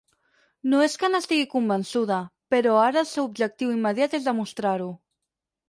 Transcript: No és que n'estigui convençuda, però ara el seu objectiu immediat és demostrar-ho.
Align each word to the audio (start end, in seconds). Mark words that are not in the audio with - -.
No 0.71 0.79
és 0.85 0.95
que 1.03 1.09
n'estigui 1.15 1.45
convençuda, 1.51 2.17
però 2.55 2.73
ara 2.87 3.03
el 3.05 3.09
seu 3.13 3.29
objectiu 3.31 3.77
immediat 3.77 4.19
és 4.23 4.29
demostrar-ho. 4.33 4.93